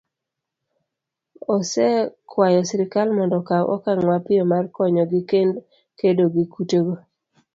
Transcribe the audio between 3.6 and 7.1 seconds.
okang' mapiyo mar konyogi kedo gi kutego